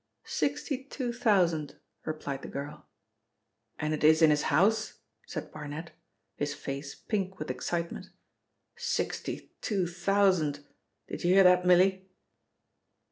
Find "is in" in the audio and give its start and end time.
4.03-4.31